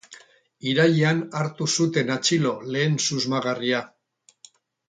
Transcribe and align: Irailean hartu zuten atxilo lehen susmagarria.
Irailean 0.71 1.19
hartu 1.41 1.69
zuten 1.81 2.11
atxilo 2.15 2.57
lehen 2.77 2.99
susmagarria. 3.09 3.87